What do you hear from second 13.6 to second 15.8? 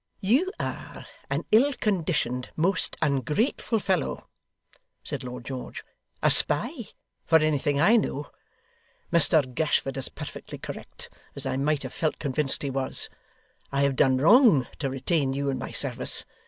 I have done wrong to retain you in my